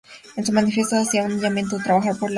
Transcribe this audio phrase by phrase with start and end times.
[0.35, 2.29] En su manifiesto hacía un llamamiento a trabajar por la autodeterminación.